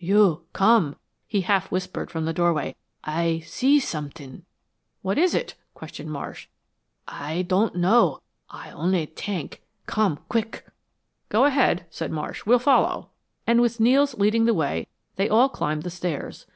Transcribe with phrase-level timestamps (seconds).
[0.00, 0.94] "You come,"
[1.26, 2.76] he half whispered, from the doorway.
[3.02, 4.44] "Aye see somet'ing."
[5.02, 6.46] "What is it?" questioned Marsh.
[7.08, 10.68] "Aye don't know Aye only tenk come quick!"
[11.30, 13.10] "Go ahead," said Marsh, "we'll follow,"
[13.44, 16.46] and with Nels leading the way they all climbed the stairs.